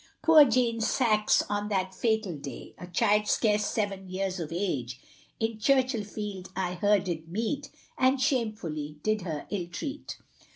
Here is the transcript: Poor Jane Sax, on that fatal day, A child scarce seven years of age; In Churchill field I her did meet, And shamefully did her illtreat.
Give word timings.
Poor 0.23 0.45
Jane 0.45 0.81
Sax, 0.81 1.43
on 1.47 1.69
that 1.69 1.93
fatal 1.93 2.33
day, 2.35 2.73
A 2.79 2.87
child 2.87 3.27
scarce 3.27 3.63
seven 3.67 4.09
years 4.09 4.39
of 4.39 4.51
age; 4.51 4.99
In 5.39 5.59
Churchill 5.59 6.03
field 6.05 6.49
I 6.55 6.73
her 6.73 6.97
did 6.97 7.29
meet, 7.29 7.69
And 7.99 8.19
shamefully 8.19 8.97
did 9.03 9.21
her 9.21 9.45
illtreat. 9.51 10.17